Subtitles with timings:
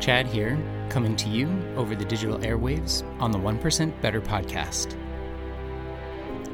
[0.00, 4.96] Chad here, coming to you over the digital airwaves on the 1% Better podcast.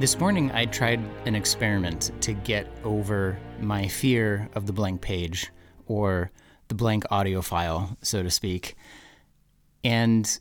[0.00, 5.52] This morning, I tried an experiment to get over my fear of the blank page
[5.86, 6.32] or
[6.66, 8.74] the blank audio file, so to speak.
[9.84, 10.40] And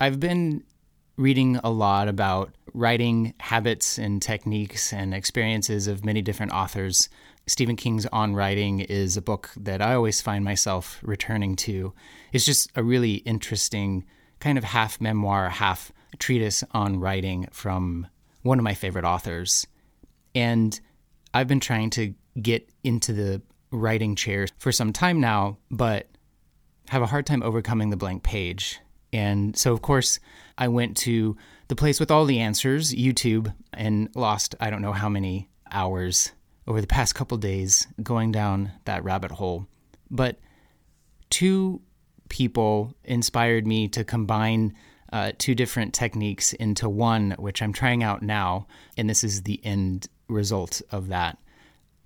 [0.00, 0.64] I've been
[1.16, 7.08] reading a lot about writing habits and techniques and experiences of many different authors.
[7.46, 11.92] Stephen King's On Writing is a book that I always find myself returning to.
[12.32, 14.04] It's just a really interesting
[14.40, 18.06] kind of half memoir, half treatise on writing from
[18.42, 19.66] one of my favorite authors.
[20.34, 20.78] And
[21.34, 26.08] I've been trying to get into the writing chair for some time now, but
[26.88, 28.80] have a hard time overcoming the blank page.
[29.12, 30.18] And so, of course,
[30.56, 31.36] I went to
[31.68, 36.32] the place with all the answers, YouTube, and lost I don't know how many hours
[36.66, 39.66] over the past couple days going down that rabbit hole.
[40.10, 40.38] But
[41.30, 41.80] two
[42.28, 44.74] people inspired me to combine
[45.12, 48.66] uh, two different techniques into one, which I'm trying out now.
[48.96, 51.38] And this is the end result of that.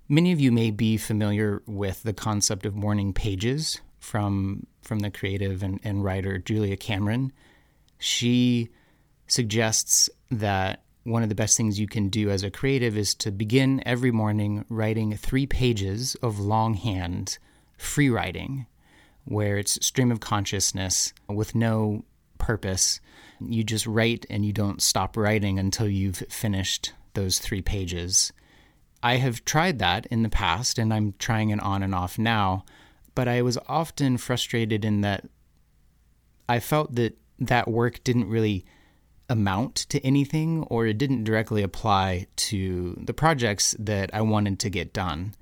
[0.09, 5.11] Many of you may be familiar with the concept of morning pages from, from the
[5.11, 7.33] creative and, and writer Julia Cameron.
[7.99, 8.69] She
[9.27, 13.31] suggests that one of the best things you can do as a creative is to
[13.31, 17.37] begin every morning writing three pages of longhand
[17.77, 18.65] free writing,
[19.25, 22.05] where it's stream of consciousness with no
[22.37, 23.01] purpose.
[23.41, 28.31] You just write and you don't stop writing until you've finished those three pages.
[29.03, 32.63] I have tried that in the past and I'm trying it on and off now,
[33.17, 35.25] but I was often frustrated in that
[36.47, 38.63] I felt that that work didn't really
[39.27, 44.69] amount to anything or it didn't directly apply to the projects that I wanted to
[44.69, 45.33] get done.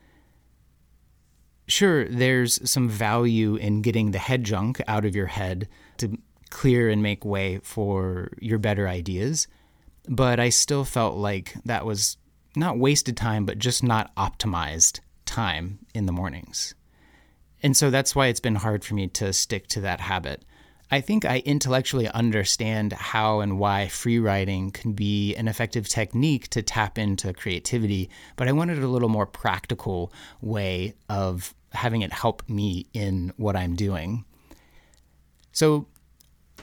[1.68, 5.68] Sure, there's some value in getting the head junk out of your head
[5.98, 6.18] to
[6.52, 9.50] clear and make way for your better ideas,
[10.08, 12.16] but I still felt like that was
[12.56, 16.74] not wasted time, but just not optimized time in the mornings.
[17.66, 20.46] And so that's why it's been hard for me to stick to that habit.
[20.92, 26.48] I think I intellectually understand how and why free writing can be an effective technique
[26.50, 32.14] to tap into creativity, but I wanted a little more practical way of having it
[32.14, 34.26] help me in what I'm doing.
[35.52, 35.88] So,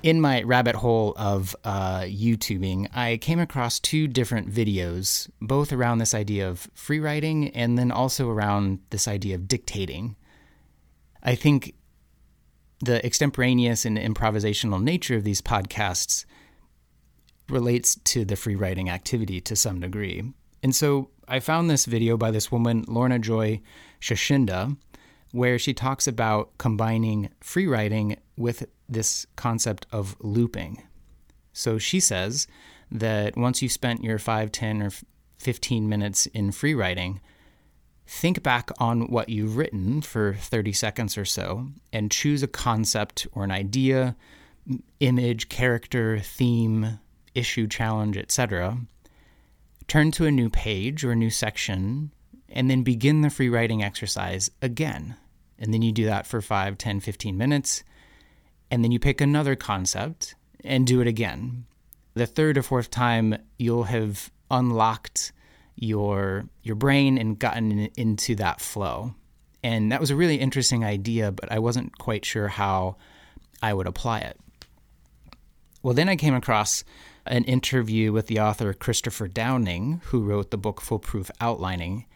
[0.04, 5.98] in my rabbit hole of uh, YouTubing, I came across two different videos, both around
[5.98, 10.14] this idea of free writing and then also around this idea of dictating.
[11.22, 11.74] I think
[12.80, 16.24] the extemporaneous and improvisational nature of these podcasts
[17.48, 20.22] relates to the free writing activity to some degree.
[20.62, 23.60] And so I found this video by this woman, Lorna Joy
[24.00, 24.76] Shashinda,
[25.32, 30.82] where she talks about combining free writing with this concept of looping.
[31.52, 32.46] So she says
[32.90, 34.90] that once you've spent your 5, 10, or
[35.38, 37.20] 15 minutes in free writing,
[38.06, 43.26] think back on what you've written for 30 seconds or so and choose a concept
[43.32, 44.16] or an idea,
[45.00, 46.98] image, character, theme,
[47.34, 48.78] issue, challenge, etc.
[49.86, 52.10] Turn to a new page or a new section
[52.48, 55.16] and then begin the free writing exercise again.
[55.58, 57.82] And then you do that for 5, 10, 15 minutes.
[58.70, 60.34] And then you pick another concept
[60.64, 61.66] and do it again.
[62.14, 65.32] The third or fourth time, you'll have unlocked
[65.76, 69.14] your your brain and gotten in, into that flow.
[69.64, 72.96] And that was a really interesting idea, but I wasn't quite sure how
[73.62, 74.38] I would apply it.
[75.82, 76.84] Well, then I came across
[77.26, 82.06] an interview with the author Christopher Downing, who wrote the book Foolproof Outlining.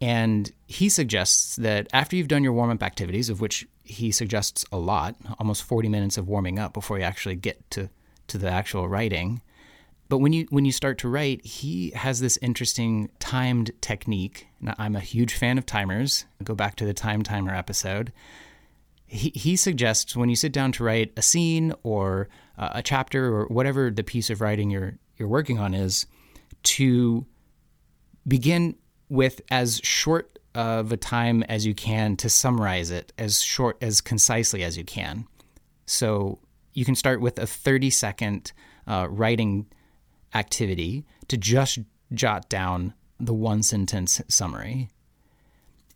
[0.00, 4.64] And he suggests that after you've done your warm up activities, of which he suggests
[4.72, 7.88] a lot, almost 40 minutes of warming up before you actually get to,
[8.28, 9.40] to the actual writing,
[10.08, 14.46] but when you when you start to write, he has this interesting timed technique.
[14.60, 16.26] Now, I'm a huge fan of timers.
[16.44, 18.12] Go back to the time timer episode.
[19.08, 22.28] He, he suggests when you sit down to write a scene or
[22.58, 26.06] uh, a chapter or whatever the piece of writing you're you're working on is,
[26.62, 27.26] to
[28.26, 28.76] begin
[29.08, 34.00] with as short of a time as you can to summarize it as short as
[34.00, 35.26] concisely as you can.
[35.84, 36.38] So
[36.74, 38.52] you can start with a 30 second
[38.86, 39.66] uh, writing
[40.34, 41.78] activity to just
[42.12, 44.88] jot down the one sentence summary.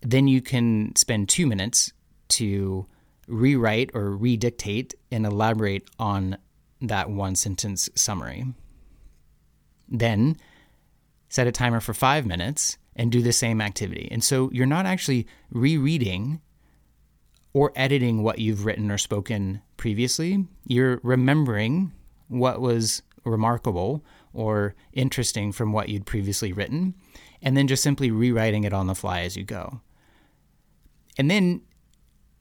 [0.01, 1.93] Then you can spend two minutes
[2.29, 2.87] to
[3.27, 6.37] rewrite or redictate and elaborate on
[6.81, 8.45] that one sentence summary.
[9.87, 10.37] Then
[11.29, 14.07] set a timer for five minutes and do the same activity.
[14.11, 16.41] And so you're not actually rereading
[17.53, 20.45] or editing what you've written or spoken previously.
[20.65, 21.91] You're remembering
[22.27, 26.95] what was remarkable or interesting from what you'd previously written,
[27.41, 29.81] and then just simply rewriting it on the fly as you go.
[31.17, 31.61] And then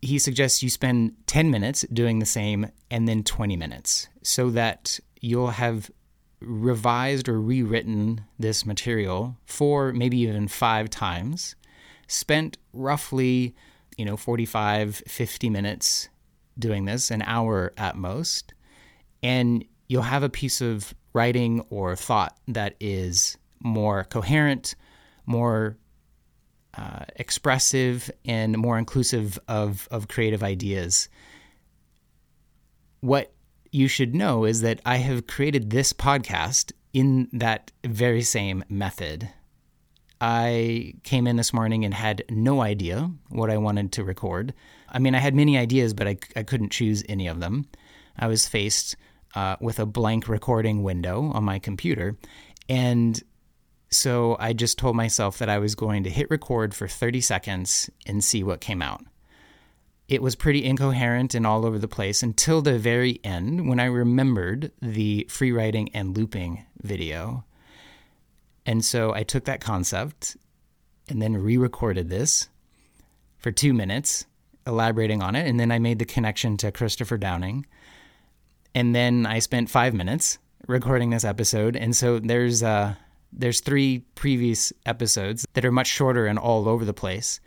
[0.03, 4.99] he suggests you spend 10 minutes doing the same and then 20 minutes so that
[5.21, 5.91] you'll have
[6.41, 11.55] revised or rewritten this material for maybe even five times,
[12.07, 13.55] spent roughly,
[13.97, 16.09] you know, 45, 50 minutes
[16.59, 18.55] doing this, an hour at most,
[19.23, 24.75] and you'll have a piece of writing or thought that is more coherent,
[25.27, 25.77] more
[26.75, 31.09] uh, expressive, and more inclusive of, of creative ideas.
[33.01, 33.33] What
[33.73, 39.29] you should know is that I have created this podcast in that very same method.
[40.21, 44.53] I came in this morning and had no idea what I wanted to record.
[44.89, 47.67] I mean, I had many ideas, but I, I couldn't choose any of them.
[48.19, 48.97] I was faced
[49.35, 52.17] uh, with a blank recording window on my computer.
[52.69, 53.23] And
[53.91, 57.91] so I just told myself that I was going to hit record for 30 seconds
[58.07, 59.05] and see what came out
[60.11, 63.85] it was pretty incoherent and all over the place until the very end when I
[63.85, 67.45] remembered the free writing and looping video.
[68.67, 70.37] And so I took that concept
[71.09, 72.49] and then re recorded this
[73.39, 74.27] for two minutes,
[74.67, 75.47] elaborating on it.
[75.47, 77.65] And then I made the connection to Christopher Downing.
[78.75, 81.77] And then I spent five minutes recording this episode.
[81.77, 82.95] And so there's, uh,
[83.33, 87.41] there's three previous episodes that are much shorter and all over the place.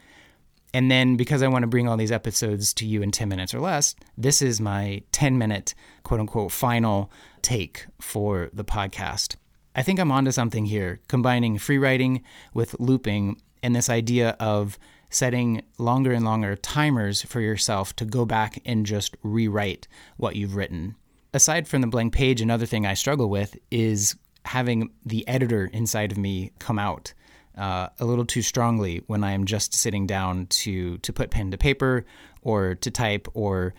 [0.74, 3.54] And then because I want to bring all these episodes to you in 10 minutes
[3.54, 7.12] or less, this is my 10 minute quote unquote final
[7.42, 9.36] take for the podcast.
[9.76, 12.24] I think I'm onto something here, combining free writing
[12.54, 14.78] with looping and this idea of
[15.10, 19.88] setting longer and longer timers for yourself to go back and just rewrite
[20.18, 20.96] what you've written.
[21.34, 24.16] Aside from the blank page, another thing I struggle with is
[24.46, 27.14] having the editor inside of me come out
[27.58, 31.52] uh, a little too strongly when I am just sitting down to to put pen
[31.52, 32.06] to paper
[32.42, 33.74] or to type or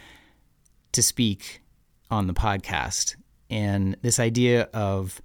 [0.93, 1.62] to speak
[2.11, 3.17] on the podcast.
[3.51, 5.21] And this idea of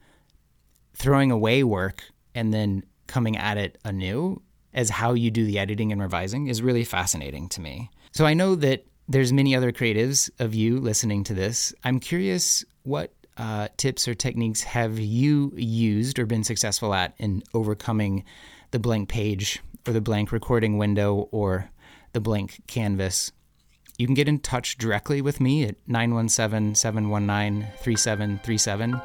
[0.93, 2.03] throwing away work
[2.35, 4.41] and then coming at it anew
[4.73, 7.89] as how you do the editing and revising is really fascinating to me.
[8.11, 11.73] So I know that there's many other creatives of you listening to this.
[11.83, 17.41] I'm curious what uh, tips or techniques have you used or been successful at in
[17.55, 18.23] overcoming
[18.69, 21.71] the blank page or the blank recording window or
[22.13, 23.31] the blank canvas?
[23.97, 29.01] You can get in touch directly with me at 917 719 3737.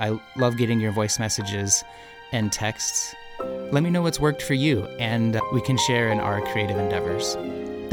[0.00, 1.84] I love getting your voice messages
[2.32, 3.14] and texts.
[3.70, 7.36] Let me know what's worked for you, and we can share in our creative endeavors.